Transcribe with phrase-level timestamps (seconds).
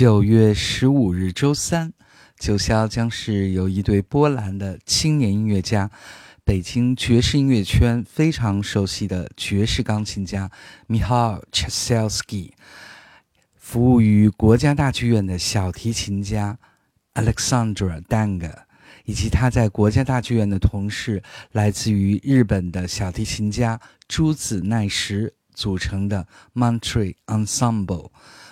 [0.00, 1.92] 九月十五日周三，
[2.38, 5.90] 九霄将是由一对波兰的青年音乐家，
[6.42, 10.50] 北京爵士音乐圈非常熟悉的爵士钢琴家
[10.88, 12.52] Mihal Cheselsky，
[13.54, 16.58] 服务于国家大剧院的小提琴家
[17.12, 18.50] Alexandra Dang，
[19.04, 28.08] 以及他在国家大剧院的同事，来自于日本的小提琴家朱子奈实组成的 Montre Ensemble。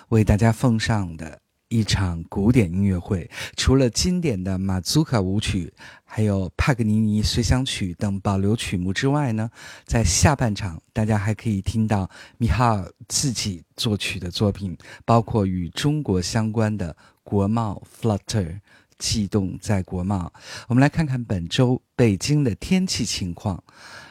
[0.09, 5.71] 为大家奉上的一场古典音乐会，除了经典的马祖卡舞曲，
[6.03, 9.47] 还有帕格尼尼随想曲等保留曲目之外呢，
[9.85, 12.09] 在下半场大家还可以听到
[12.39, 14.75] 米哈尔自己作曲的作品，
[15.05, 18.59] 包括与中国相关的国贸 Flutter
[18.97, 20.33] 悸动在国贸。
[20.67, 23.63] 我们来看看本周北京的天气情况。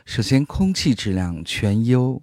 [0.04, 2.22] 首先，空气质量全优。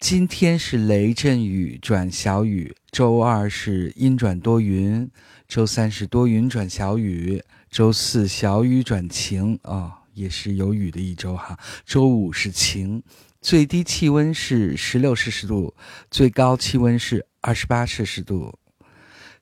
[0.00, 5.08] 今天是雷阵雨转小雨，周二是阴转多云，
[5.48, 11.58] 周三是多云转小雨，周四小雨转晴啊，也是有雨的一周哈。
[11.86, 13.02] 周五是晴，
[13.40, 15.74] 最低气温是十六摄氏度，
[16.10, 18.58] 最高气温是二十八摄氏度。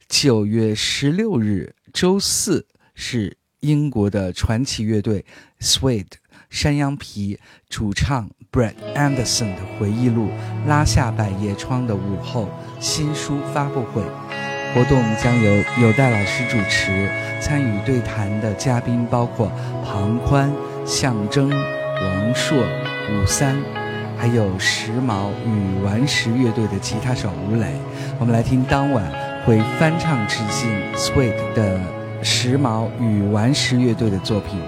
[0.09, 5.25] 九月十六日，周四是英国的传奇乐队
[5.59, 6.07] Suede。
[6.51, 7.41] 山羊皮
[7.71, 10.29] 主唱 Brett Anderson 的回忆录
[10.69, 12.45] 《拉下百叶窗的午后》
[12.79, 14.03] 新书发布会
[14.75, 15.51] 活动将由
[15.81, 17.09] 有代老师主持，
[17.41, 19.51] 参与对谈的嘉宾包括
[19.83, 20.53] 庞宽、
[20.85, 23.57] 象征、王硕、武三，
[24.19, 27.73] 还有时髦与顽石乐队的吉他手吴磊。
[28.19, 29.03] 我们来听当晚
[29.47, 31.81] 会翻唱致敬 Sweet 的
[32.23, 34.61] 时髦与顽石乐队的作品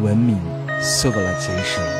[0.02, 0.36] 《文明》。
[0.82, 1.99] civilization。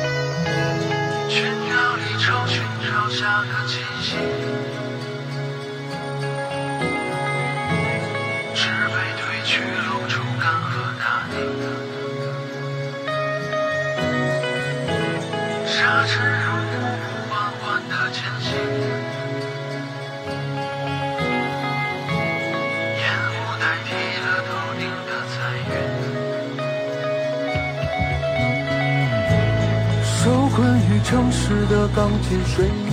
[31.71, 32.91] 的钢筋水泥，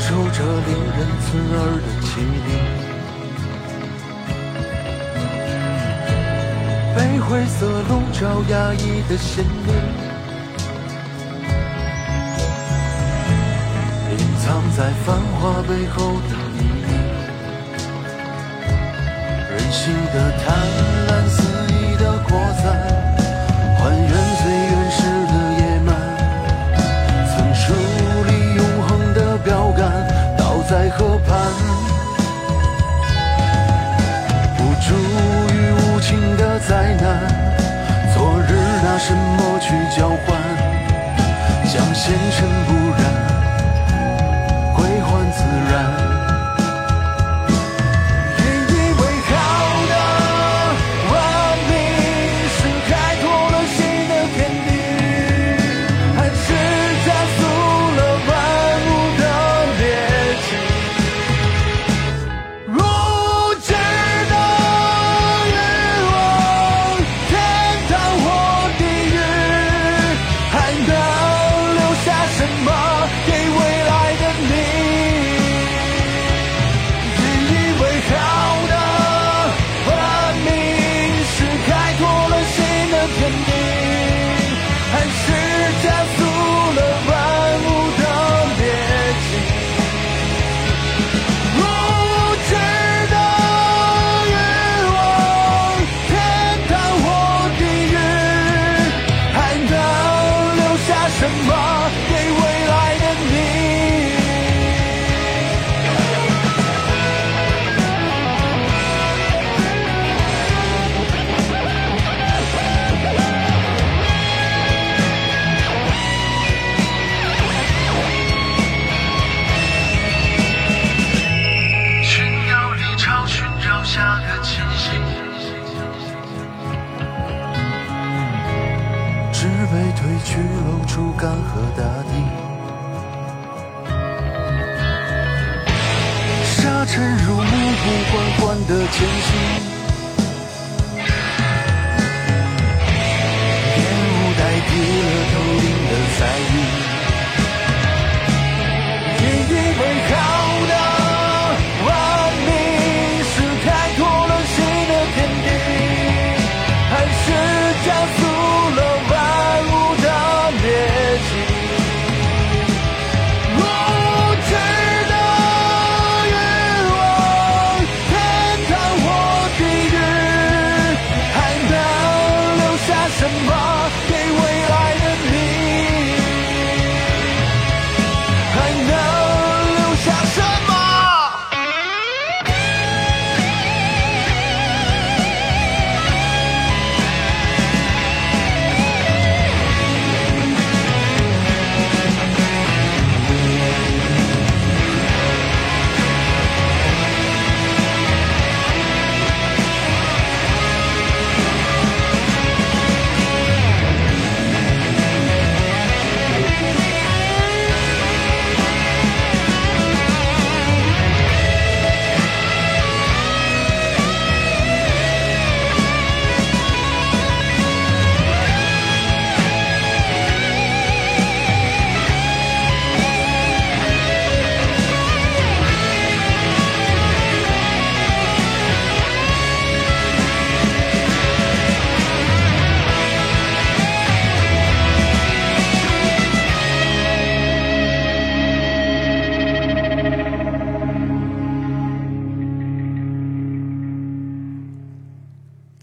[0.00, 2.48] 受着令人刺耳的欺凌。
[6.96, 7.58] 被灰色
[7.88, 8.20] 笼罩
[8.50, 9.70] 压抑的心灵，
[14.10, 14.44] 隐藏
[14.76, 15.06] 在繁
[15.38, 15.96] 华背后
[16.28, 16.88] 的秘密。
[19.48, 20.44] 任性的贪
[21.06, 21.38] 婪，肆
[21.72, 22.66] 意的扩散，
[23.96, 25.88] 最原始的野蛮，
[27.28, 27.72] 曾树
[28.26, 29.80] 立永恒的标杆，
[30.36, 31.36] 倒在河畔，
[34.58, 34.94] 无助
[35.54, 37.04] 于无情的灾难。
[38.14, 38.50] 昨日
[38.82, 40.09] 拿什么去救？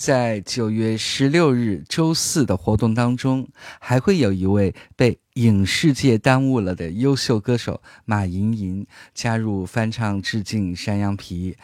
[0.07, 11.57] 在九月十六日周四的活动当中，还会有一位被影视界耽误了的优秀歌手马莹莹加入翻唱致敬山羊皮。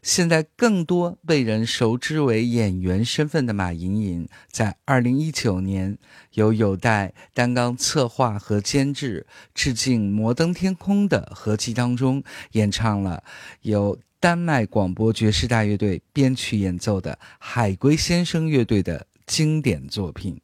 [0.00, 5.98] 现在更多被人熟知为演员身份的马莹莹，在二零一九年
[6.34, 13.24] 由有待担纲策划和监制致敬摩登天空的合集当中，演唱了
[13.62, 20.34] 由丹麦广播爵士大乐队编曲演奏的海龟先生乐队的经典作品《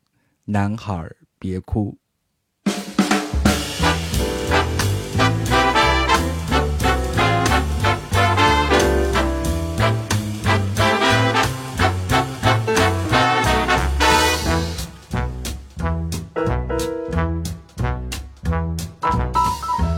[0.44, 1.90] 男孩别哭》。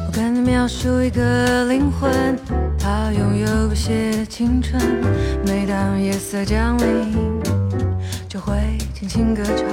[0.06, 2.38] 我看着面描述一个灵魂，
[2.86, 4.80] 它拥有不谢的青春。
[5.44, 7.42] 每当夜色降临，
[8.28, 8.54] 就会
[8.94, 9.66] 轻轻歌唱。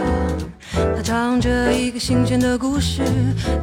[0.95, 3.03] 它唱着一个新鲜的故事，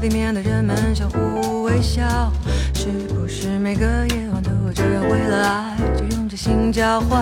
[0.00, 2.32] 里面的人们相互微笑。
[2.74, 5.02] 是不是每个夜晚都这样？
[5.10, 7.20] 为了爱，就用真心交换？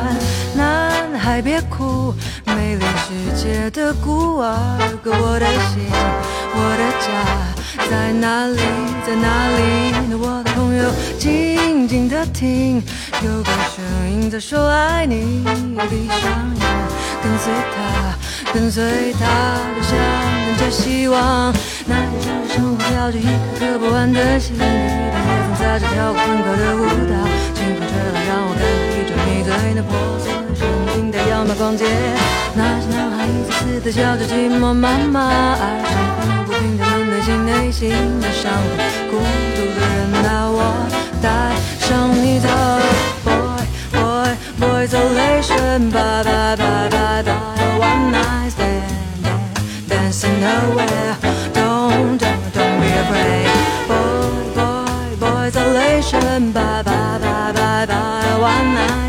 [0.54, 2.12] 男孩别哭，
[2.44, 5.88] 美丽世界的孤儿，可我的心，
[6.58, 7.06] 我的家。
[7.88, 8.60] 在哪里，
[9.06, 9.58] 在哪里？
[10.10, 10.82] 呢，我的朋友，
[11.18, 12.82] 静静的听，
[13.22, 15.42] 有个声音在说爱你。
[15.88, 16.20] 闭上
[16.58, 16.66] 眼，
[17.22, 17.78] 跟随他，
[18.52, 19.24] 跟随他，
[19.74, 19.96] 就像
[20.46, 21.52] 跟着希望。
[21.86, 27.14] 那一城市生活飘着一颗颗不完的心，雨点也曾在这跳过欢快的舞蹈。
[27.54, 29.96] 清风吹来，让我感觉一种迷醉那婆
[30.98, 31.84] 娑的神经在摇摆逛街。
[32.54, 37.90] 那些男孩一次次的笑着寂寞妈妈，爱是可能不平等的内心，内心
[38.20, 38.60] 的伤痕，
[39.10, 39.16] 孤
[39.54, 40.58] 独的人啊，我
[41.22, 41.26] 带
[41.78, 42.48] 上你走
[43.24, 43.62] ，boy
[43.92, 44.28] boy
[44.58, 49.24] boy isolation bye bye bye bye bye one night stand
[49.88, 51.16] dancing nowhere
[51.54, 53.48] don't don't don't be afraid
[53.86, 53.94] boy
[54.54, 59.07] boy boy isolation bye bye bye bye bye one night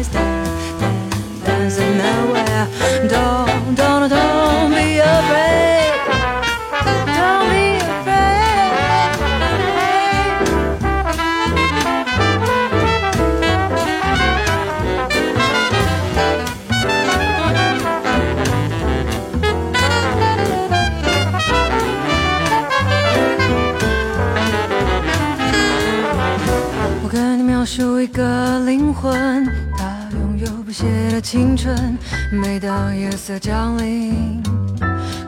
[31.32, 31.96] 青春。
[32.32, 34.42] 每当夜色降临，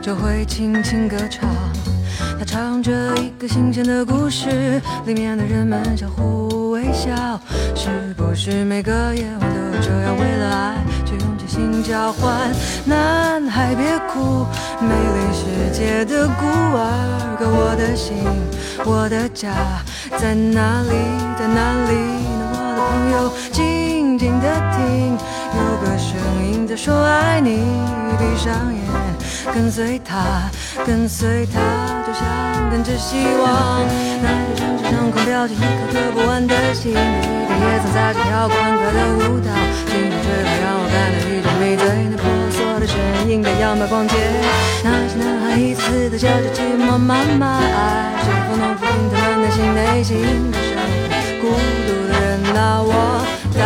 [0.02, 1.48] 就会轻轻歌唱。
[2.40, 7.40] 它唱着一个新鲜的故事，里面的人们相互微笑。
[7.76, 10.18] 是不是每个夜晚都这样？
[10.18, 12.50] 为了爱，就用真心交换。
[12.84, 14.44] 男孩别哭，
[14.80, 18.16] 美丽世界的孤儿，可我的心，
[18.84, 19.54] 我的家
[20.18, 20.90] 在哪里？
[21.38, 22.50] 在哪里呢？
[22.50, 25.16] 我的朋友，静静的听，
[26.76, 27.62] 说爱你。
[28.18, 28.82] 闭上眼，
[29.54, 30.50] 跟随他，
[30.86, 31.58] 跟随他，
[32.06, 33.84] 就像跟着希望。
[34.22, 39.50] 那个城市上空飘着一颗颗不完的心，雨点也曾在这跳欢快的舞蹈。
[39.88, 42.94] 清风吹来，让我感到一种迷醉，那婆娑的身
[43.28, 44.14] 影在摇摆逛街。
[44.84, 50.16] 那些男孩一次次的叫着寂寞妈妈，爱是否能抚平他们内心内心
[50.50, 50.70] 的伤？
[51.40, 51.48] 孤
[51.86, 52.90] 独的人啊，我
[53.54, 53.60] 带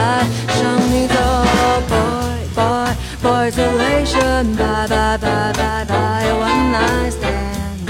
[0.55, 0.59] 上
[0.91, 1.15] 你走
[3.27, 7.87] boy isolation bye bye bye bye bye one night stand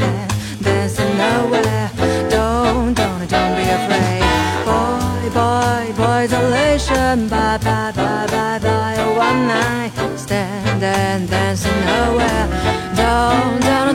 [0.65, 1.91] dancing nowhere.
[2.31, 4.23] Don't don't don't be afraid.
[4.69, 9.93] Boy boy boy isolation bye bye bye bye bye one night
[10.25, 12.47] stand and dancing nowhere.
[13.03, 13.86] Don't don't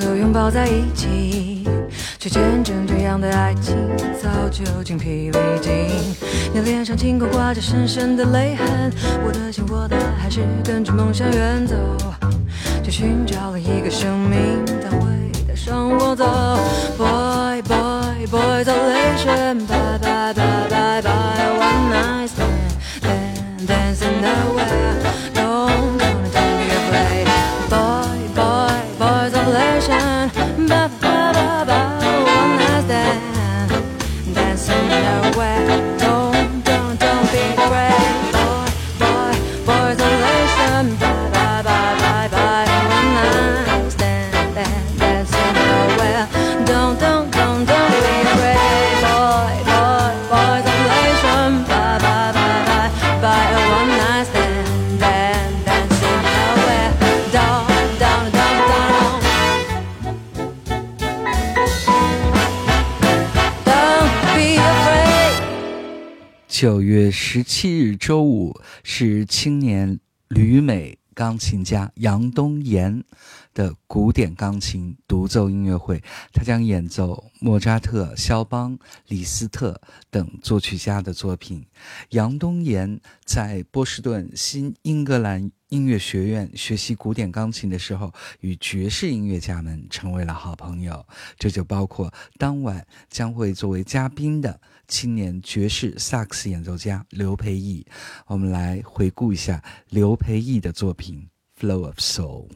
[0.00, 1.68] 刻拥抱在一起？
[2.18, 3.76] 却见证这样的爱情
[4.22, 5.72] 早就精疲力尽。
[6.52, 8.92] 你脸上尽管挂着深深的泪痕，
[9.24, 11.76] 我的心，我的还是跟着梦想远走，
[12.82, 15.06] 去寻找了一个生命，它会
[15.46, 16.24] 带上我走。
[16.98, 25.09] Boy boy boy isolation bye bye bye bye bye one night stand dancing nowhere
[66.60, 73.02] 九月十七日周五是青年旅美钢琴家杨东岩
[73.54, 76.02] 的古典钢琴独奏音乐会，
[76.34, 81.64] 他将演奏莫扎特、肖邦、李斯特等作曲家的作品。
[82.10, 91.06] 杨东岩在波士顿新英格兰音乐学院学习古典钢琴的时候，与爵士音乐家们成为了好朋友，
[91.38, 94.60] 这就包括当晚将会作为嘉宾的。
[94.90, 97.86] 青年爵士萨克斯演奏家刘培义，
[98.26, 101.28] 我们来回顾一下刘培义的作品
[101.62, 102.48] 《Flow of Soul》。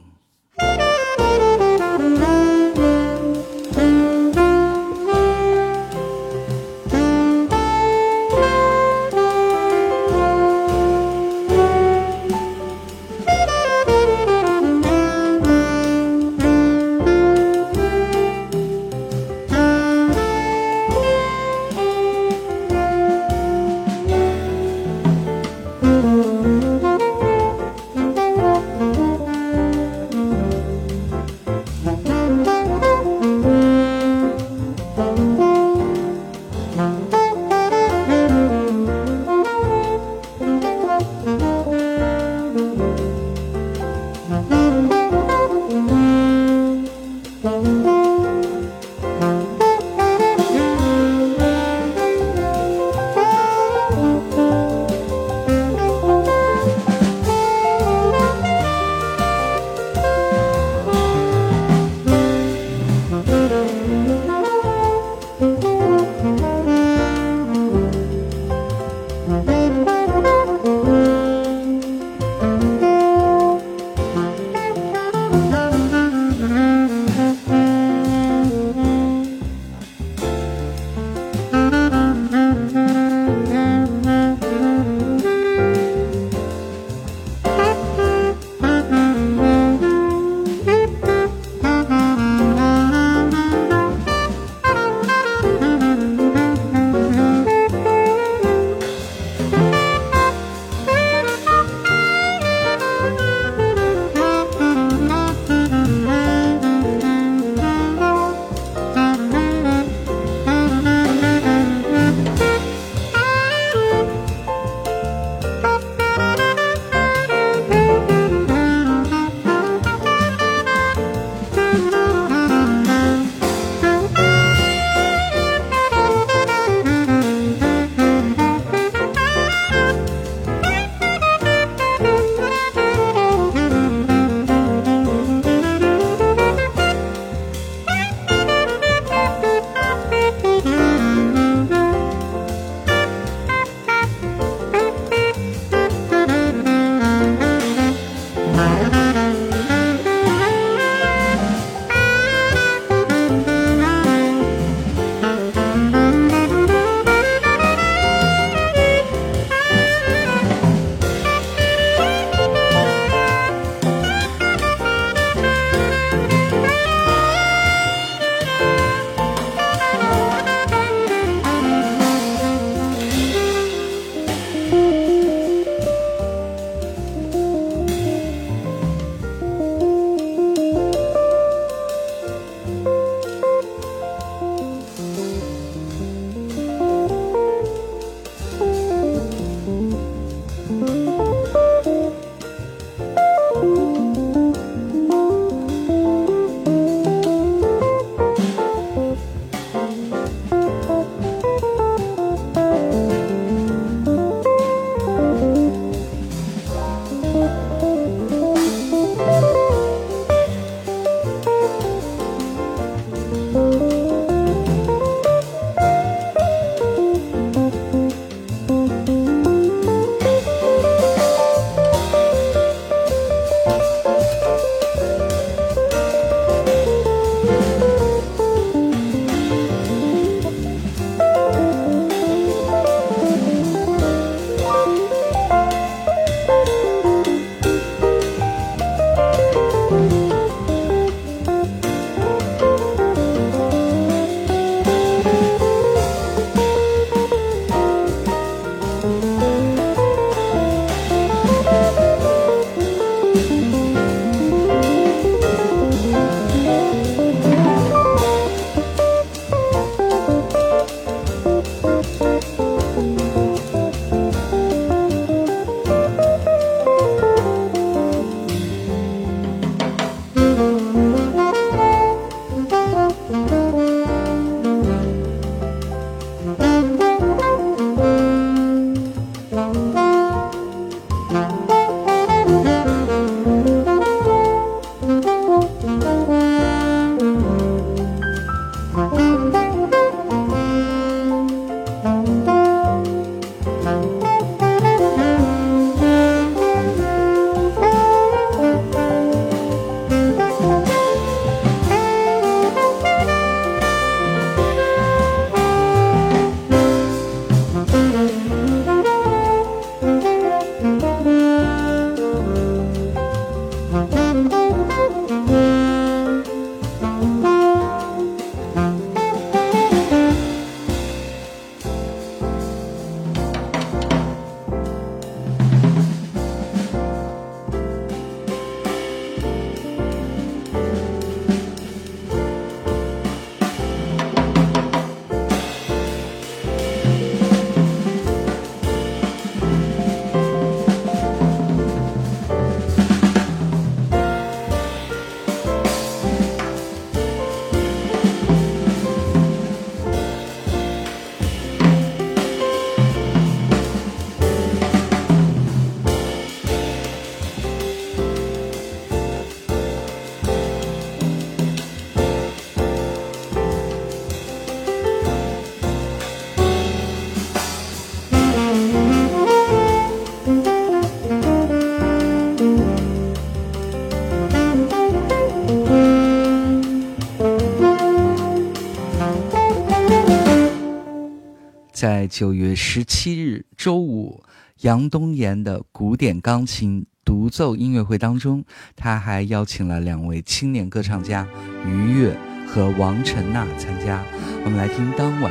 [382.04, 384.44] 在九月十七日周五，
[384.82, 388.62] 杨东岩的古典钢琴独奏音乐会当中，
[388.94, 391.48] 他还邀请了两位青年歌唱家
[391.86, 392.36] 于越
[392.66, 394.22] 和王晨娜参加。
[394.66, 395.50] 我们来听当晚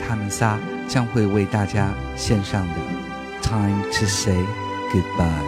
[0.00, 0.58] 他们仨
[0.88, 2.74] 将会为大家献上的
[3.42, 4.42] 《Time to Say
[4.90, 5.44] Goodbye》。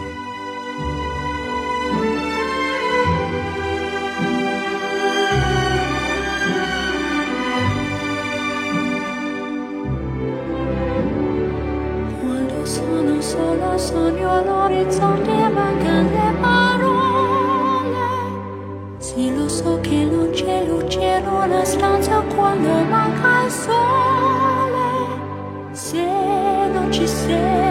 [13.92, 18.04] Sogno l'orizzonte e mancano le parole.
[18.98, 24.88] Sì lo so che non c'è luce in una stanza quando manca il sole.
[25.72, 26.04] Se
[26.72, 27.61] non ci sei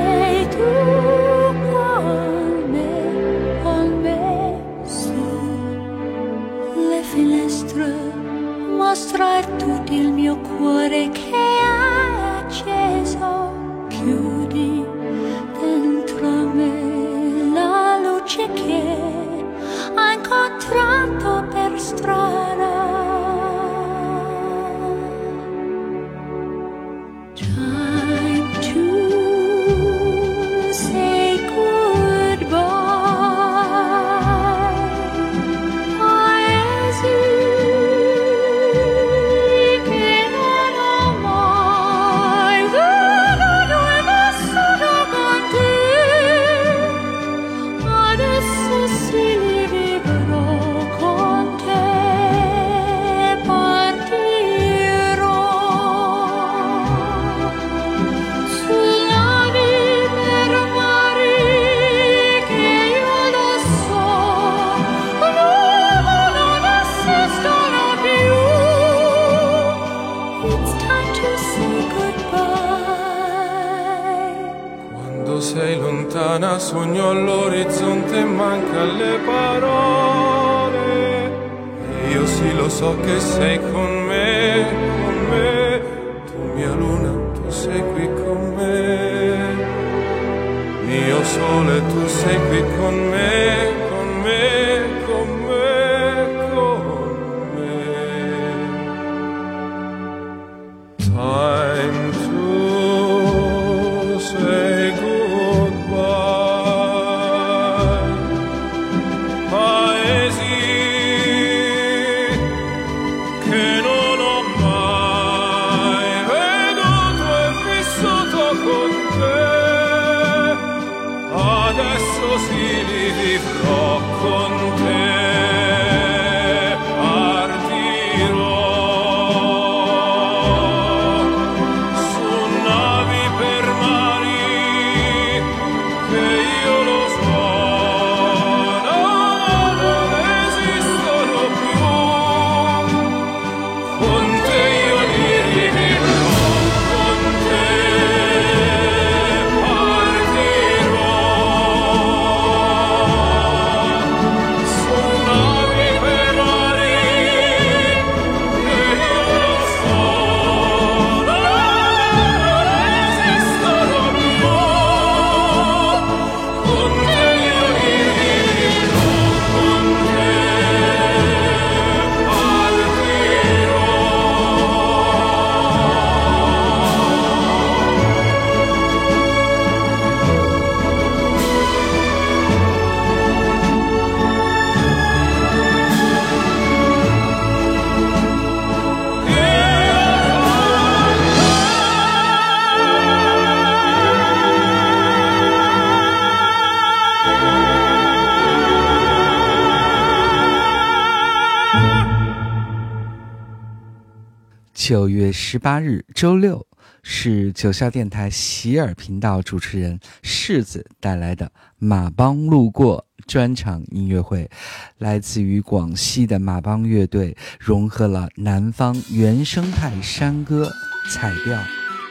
[204.92, 206.68] 九月十八日周六
[207.02, 214.52] 是九霄电台喜耳频道主持人柿子带来的马帮路过专场音乐会，
[214.98, 220.70] 来自于广西的马帮乐队融合了南方原生态山歌、
[221.10, 221.58] 彩调、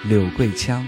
[0.08, 0.82] 柳桂腔、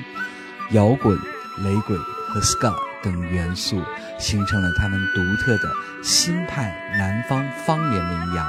[0.70, 2.72] 摇滚、雷鬼和 ska
[3.04, 3.78] 等元素，
[4.18, 5.70] 形成了他们独特的
[6.02, 8.46] 新派南方方言民谣。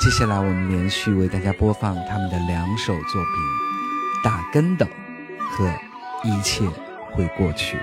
[0.00, 4.86] 接下来，我们连续为大家播放他们的两首作品《打跟斗》
[5.50, 5.66] 和
[6.24, 6.64] 《一切
[7.10, 7.76] 会过去》。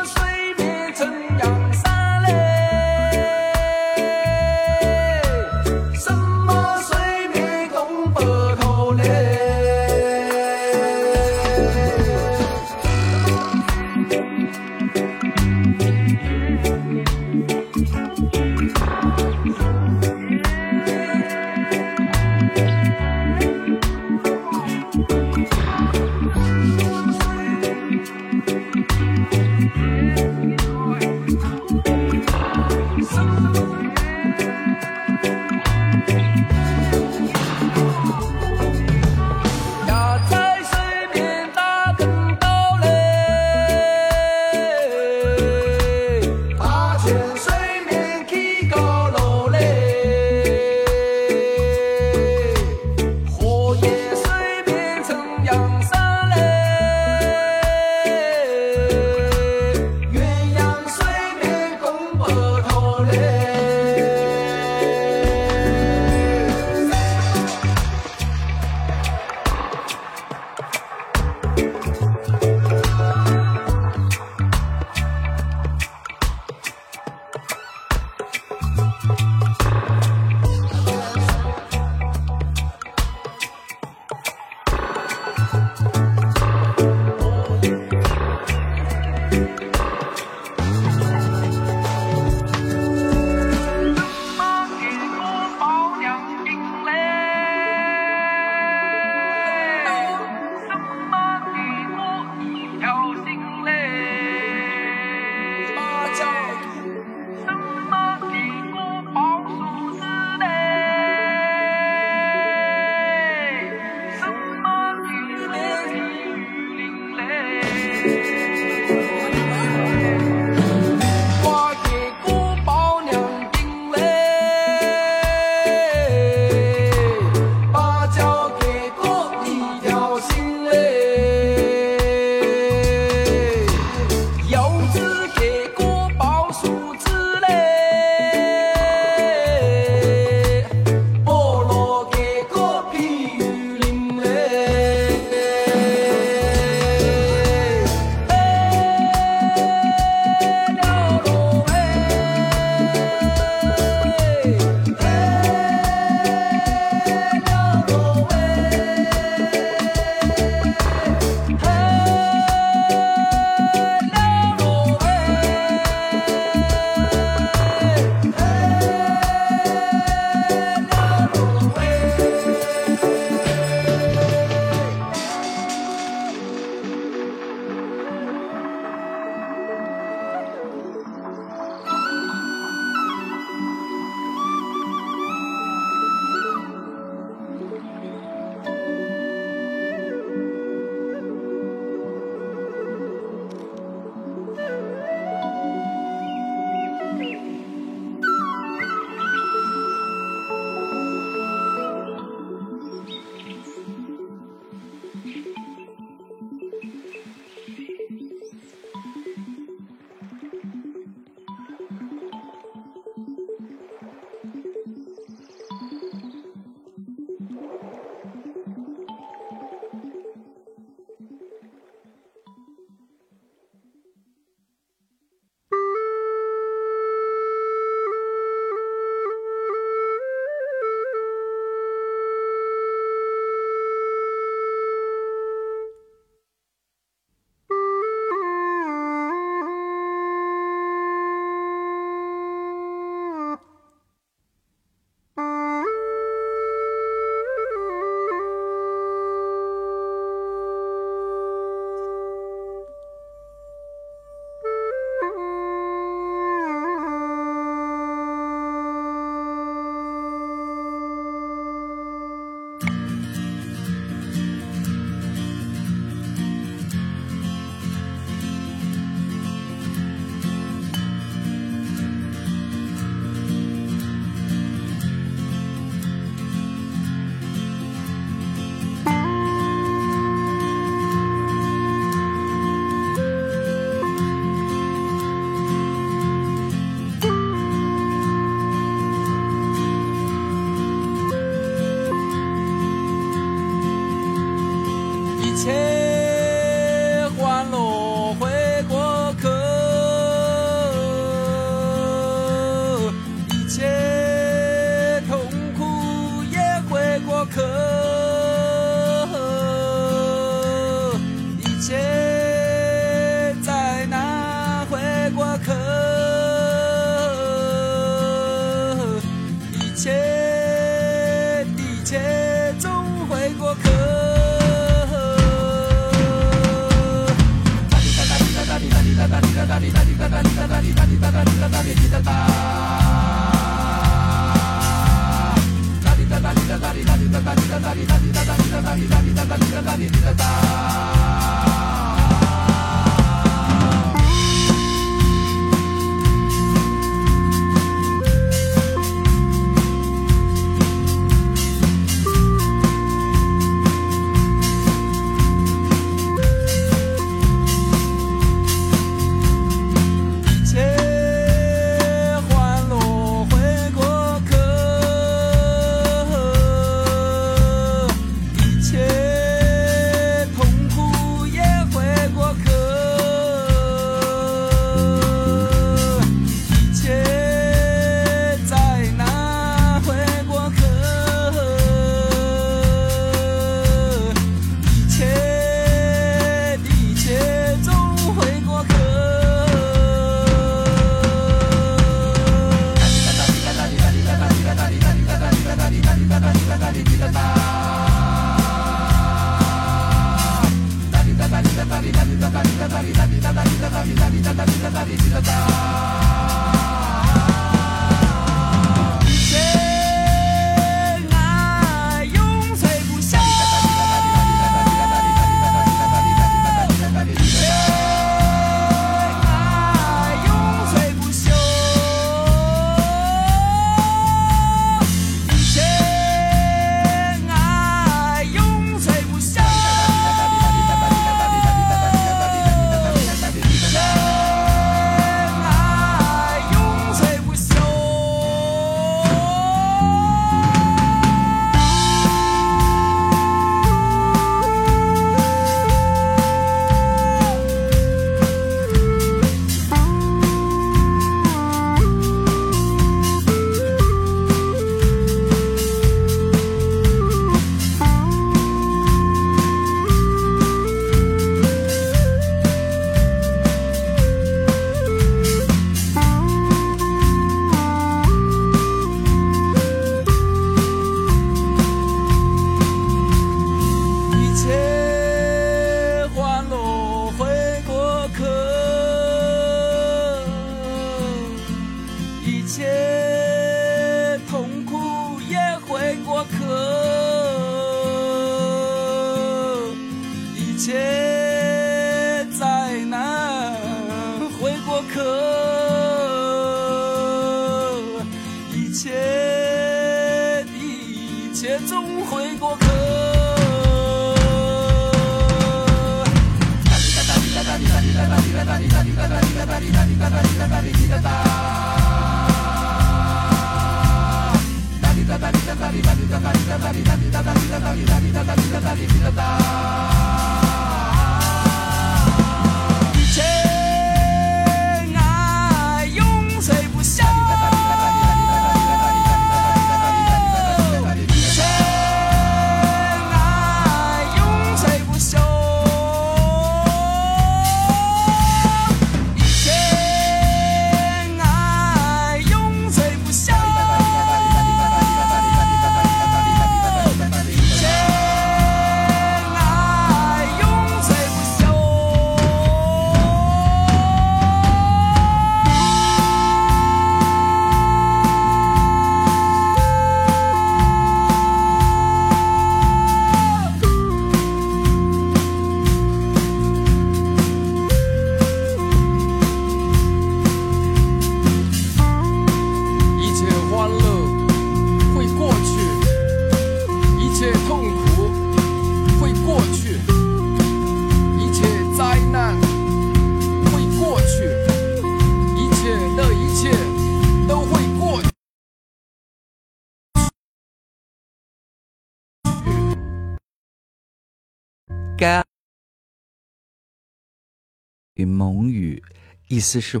[598.14, 599.02] 与蒙语，
[599.48, 600.00] 意思是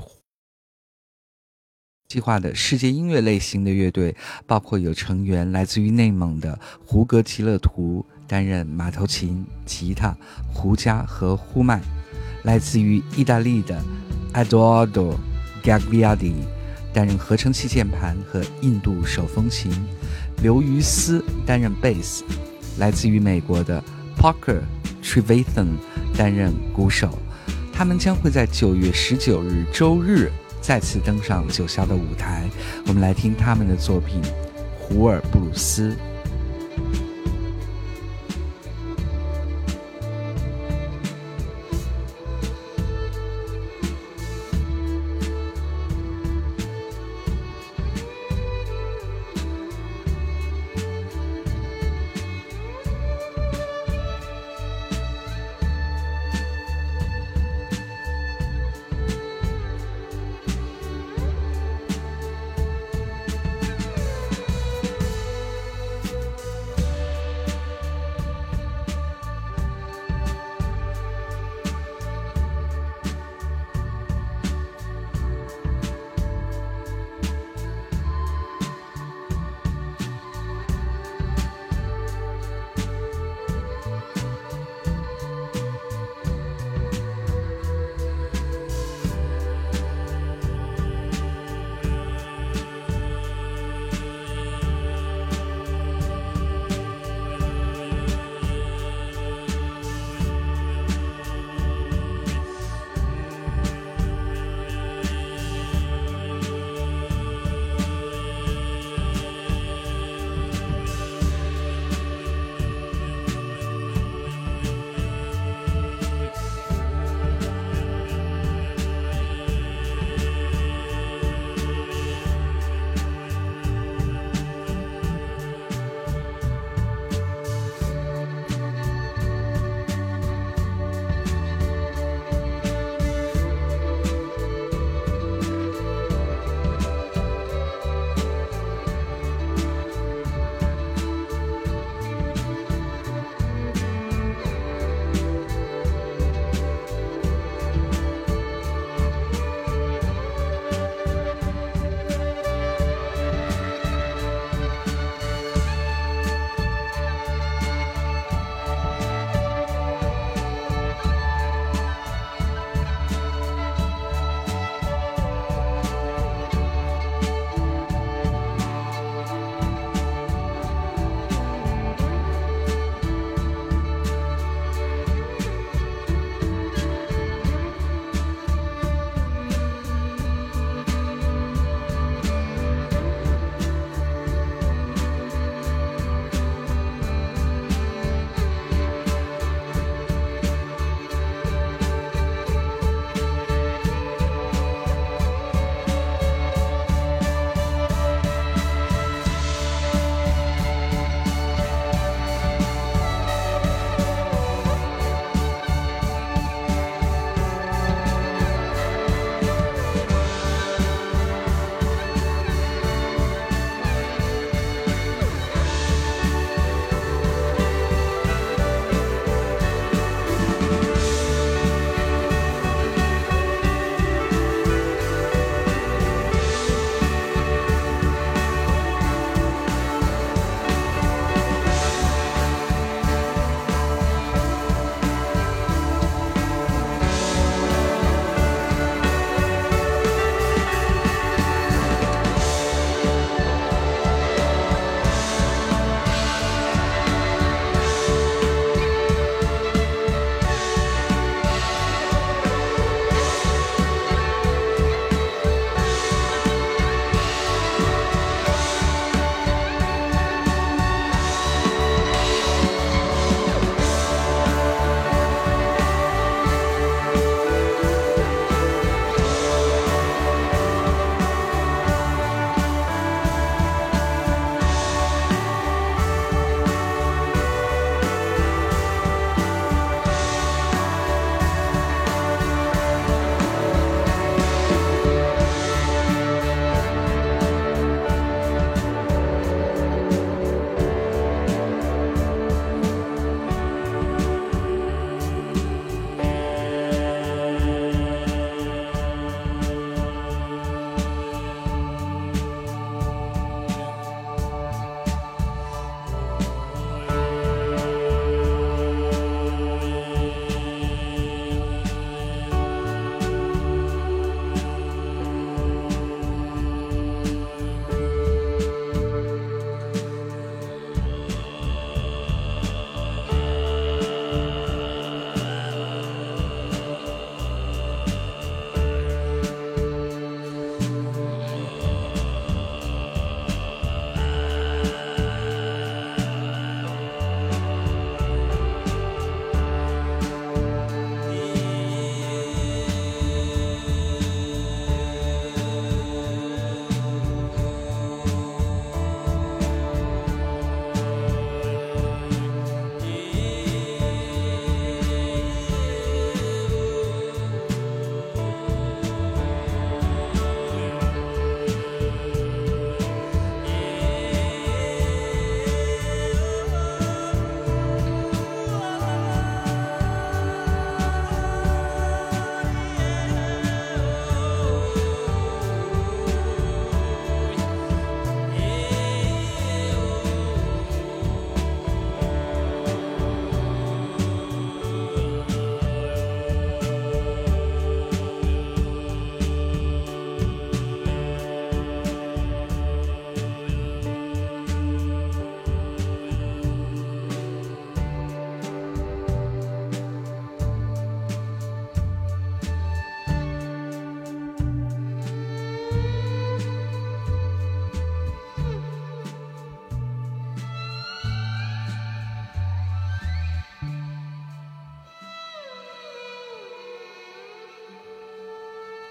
[2.06, 4.14] 计划的世界音乐类型的乐队，
[4.46, 6.56] 包括有成员来自于内蒙的
[6.86, 11.80] 胡格吉勒图担任马头琴、吉他，胡加和呼麦；
[12.44, 13.82] 来自于意大利的
[14.32, 15.16] Edoardo
[15.64, 16.34] Gagliardi
[16.92, 19.72] 担任合成器键盘和印度手风琴，
[20.40, 22.24] 刘瑜斯担任贝斯；
[22.78, 23.82] 来自于美国的
[24.16, 24.62] Parker
[25.02, 25.76] Trevathan
[26.16, 27.18] 担任鼓手。
[27.76, 32.48] 他们将会在九月十九日周日再次登上九霄的舞台。
[32.86, 34.22] 我们来听他们的作品
[34.78, 35.90] 《胡尔布鲁斯》。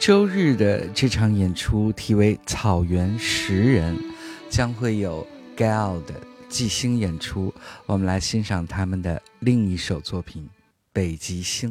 [0.06, 3.98] 周日的这场演出题为《草原十人》，
[4.50, 5.26] 将会有
[5.56, 6.16] Gal 的
[6.50, 7.54] 即兴演出。
[7.86, 10.44] 我们来欣赏他们的另一首作品
[10.92, 11.70] 《北极星》。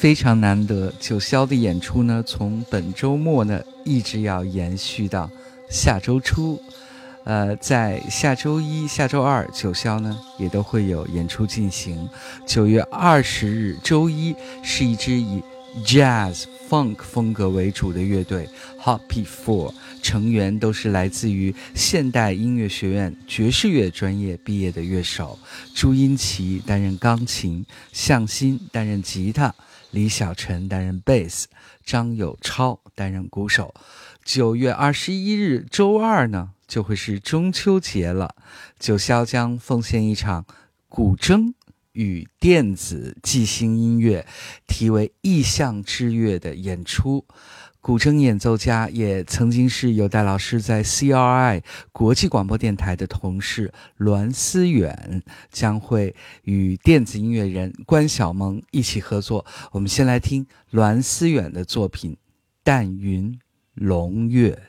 [0.00, 5.30] 非常难得，九霄的演出呢，从本周末呢一直要延续到
[5.68, 6.58] 下周初。
[7.24, 12.08] 呃，在下周一、下周二，九霄呢也都会有演出进行。
[12.46, 15.42] 九月二十日周一是一支以
[15.84, 18.48] jazz funk 风格为主的乐队
[18.82, 25.38] Happy Four，成员都是来自于现代音乐学院爵士乐专业毕业的乐手。
[25.74, 29.54] 朱茵琪担任钢琴，向心担任吉他，
[29.90, 31.48] 李小晨担任贝斯，
[31.84, 33.74] 张友超担任鼓手。
[34.24, 38.34] 九月二十一日周二呢，就会是中秋节了，
[38.78, 40.46] 九霄将奉献一场
[40.88, 41.54] 古筝
[41.92, 44.26] 与电子即兴音乐，
[44.68, 47.26] 题为《意象之月》的演出。
[47.82, 51.62] 古筝演奏家也曾经是有戴老师在 CRI
[51.92, 59.46] 国际广播电台的同事栾思远，将会与电子音乐人关晓萌一起合作。
[59.72, 62.12] 我们先来听栾思远的作品
[62.62, 63.38] 《淡云
[63.74, 64.62] 龙月》。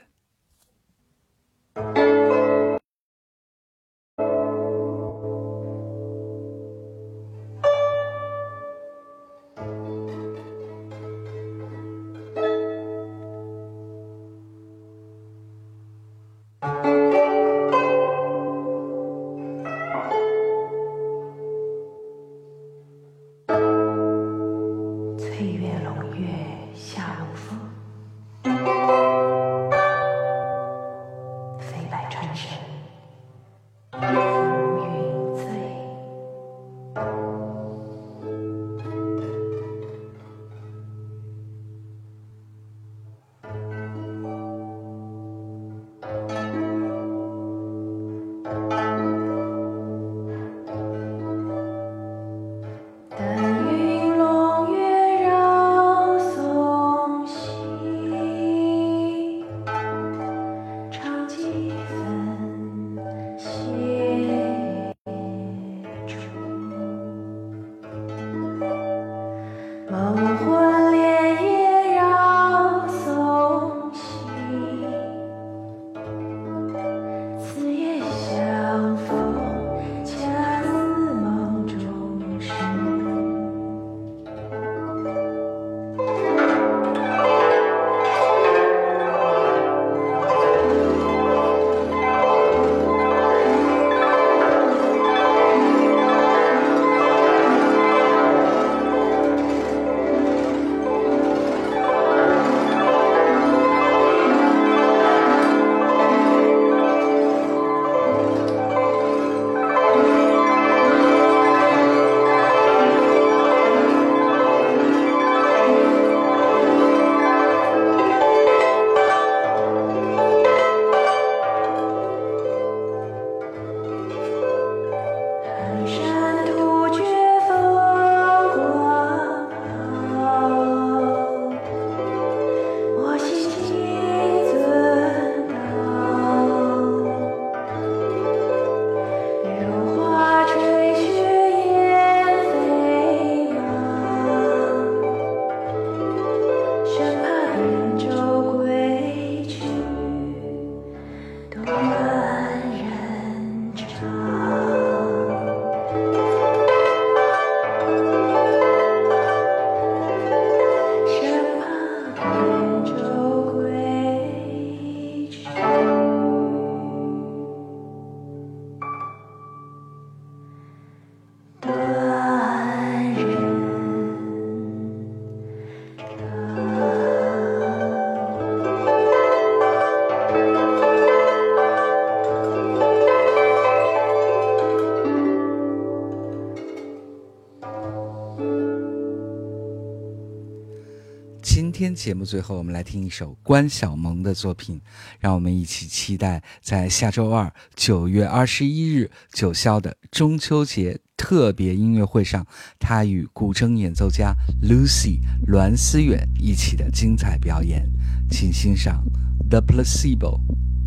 [191.94, 194.82] 节目最后，我们来听一首关晓萌的作品，
[195.20, 202.46] 让我们一起期待在下周二九月二十一日九霄的中秋节特别音乐会上，
[202.80, 207.90] 他与古筝演奏家 Lucy 栾思远一起的精彩表演，
[208.30, 209.04] 请欣赏
[209.50, 210.38] 《The Placebo》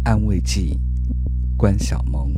[0.04, 0.78] 安慰剂，
[1.56, 2.32] 关晓萌。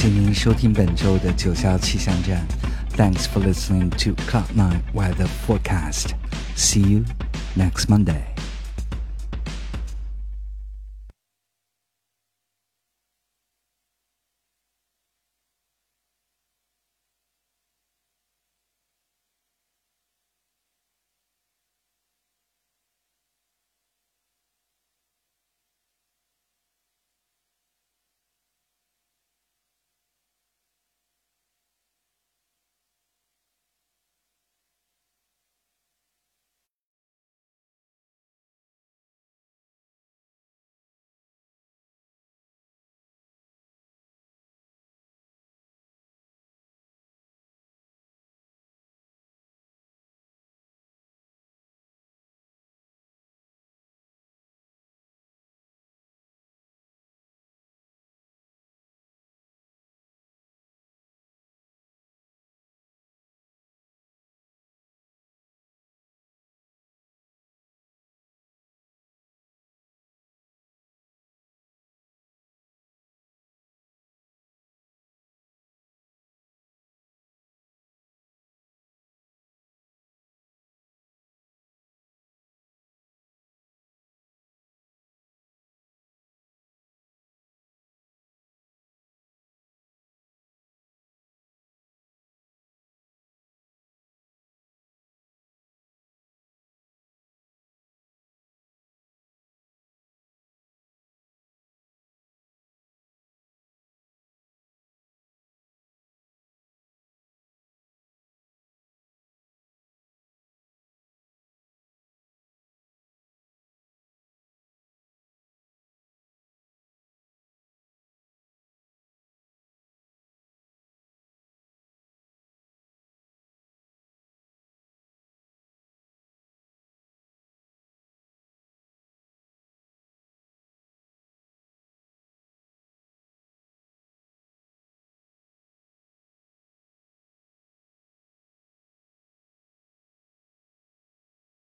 [0.00, 2.46] 谢您收听本周的九霄气象站。
[2.96, 6.14] Thanks for listening to Cloud Nine Weather Forecast.
[6.56, 7.04] See you
[7.54, 8.29] next Monday.